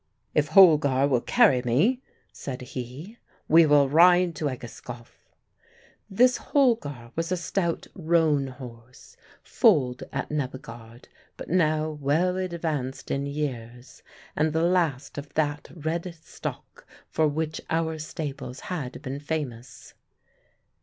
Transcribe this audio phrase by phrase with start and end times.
[0.33, 2.01] "If Holgar will carry me,"
[2.33, 5.09] said he, "we will ride to Egeskov."
[6.09, 13.27] This Holgar was a stout roan horse, foaled at Nebbegaard, but now well advanced in
[13.27, 14.01] years,
[14.35, 19.93] and the last of that red stock for which our stables had been famous.